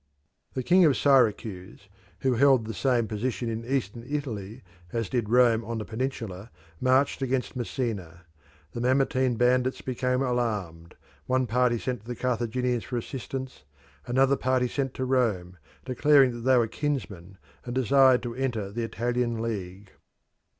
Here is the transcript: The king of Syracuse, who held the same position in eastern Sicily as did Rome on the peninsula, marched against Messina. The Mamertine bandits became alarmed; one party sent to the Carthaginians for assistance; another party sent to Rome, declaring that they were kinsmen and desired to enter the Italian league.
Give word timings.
The 0.55 0.63
king 0.63 0.83
of 0.85 0.97
Syracuse, 0.97 1.87
who 2.21 2.33
held 2.33 2.65
the 2.65 2.73
same 2.73 3.07
position 3.07 3.49
in 3.51 3.63
eastern 3.63 4.03
Sicily 4.09 4.63
as 4.91 5.09
did 5.09 5.29
Rome 5.29 5.63
on 5.63 5.77
the 5.77 5.85
peninsula, 5.85 6.49
marched 6.79 7.21
against 7.21 7.55
Messina. 7.55 8.25
The 8.71 8.81
Mamertine 8.81 9.35
bandits 9.35 9.81
became 9.81 10.23
alarmed; 10.23 10.95
one 11.27 11.45
party 11.45 11.77
sent 11.77 12.01
to 12.01 12.07
the 12.07 12.15
Carthaginians 12.15 12.83
for 12.85 12.97
assistance; 12.97 13.63
another 14.07 14.35
party 14.37 14.67
sent 14.67 14.95
to 14.95 15.05
Rome, 15.05 15.59
declaring 15.85 16.31
that 16.31 16.39
they 16.41 16.57
were 16.57 16.65
kinsmen 16.65 17.37
and 17.63 17.75
desired 17.75 18.23
to 18.23 18.33
enter 18.33 18.71
the 18.71 18.81
Italian 18.81 19.39
league. 19.39 19.91